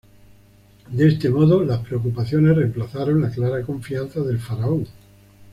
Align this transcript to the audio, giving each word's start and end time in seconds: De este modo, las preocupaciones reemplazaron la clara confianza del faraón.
De 0.89 1.07
este 1.07 1.29
modo, 1.29 1.63
las 1.63 1.81
preocupaciones 1.85 2.55
reemplazaron 2.55 3.21
la 3.21 3.29
clara 3.29 3.61
confianza 3.61 4.21
del 4.21 4.39
faraón. 4.39 4.87